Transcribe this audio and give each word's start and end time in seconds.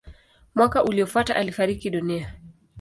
Mwaka 0.55 0.83
uliofuata 0.83 1.35
alifariki 1.35 1.89
dunia. 1.89 2.33